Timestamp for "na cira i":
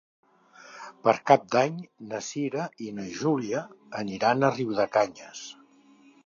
2.13-2.89